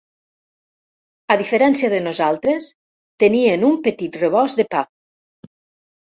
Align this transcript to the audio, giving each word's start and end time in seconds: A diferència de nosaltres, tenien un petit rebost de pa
A 1.33 1.35
diferència 1.41 1.89
de 1.93 1.99
nosaltres, 2.05 2.69
tenien 3.25 3.65
un 3.67 3.75
petit 3.91 4.17
rebost 4.23 4.63
de 4.63 4.65
pa 4.71 4.81